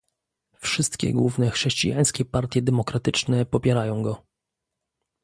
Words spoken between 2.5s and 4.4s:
demokratyczne popierają go